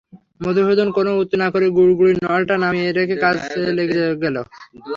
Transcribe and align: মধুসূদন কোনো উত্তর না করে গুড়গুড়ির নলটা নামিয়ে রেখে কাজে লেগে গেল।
মধুসূদন 0.43 0.87
কোনো 0.97 1.11
উত্তর 1.21 1.37
না 1.41 1.47
করে 1.53 1.67
গুড়গুড়ির 1.77 2.17
নলটা 2.25 2.55
নামিয়ে 2.63 2.91
রেখে 2.91 3.15
কাজে 3.23 3.39
লেগে 3.77 3.93
গেল। 4.23 4.35